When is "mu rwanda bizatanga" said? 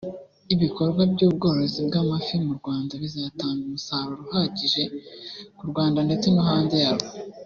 2.45-3.61